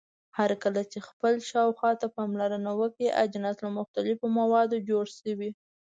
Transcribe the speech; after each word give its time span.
هرکله 0.37 0.81
چې 0.91 0.99
خپل 1.07 1.33
شاوخوا 1.49 1.91
ته 2.01 2.07
پاملرنه 2.15 2.71
وکړئ 2.79 3.07
اجناس 3.23 3.57
له 3.65 3.69
مختلفو 3.79 4.25
موادو 4.39 4.77
جوړ 4.89 5.05
شوي. 5.19 5.49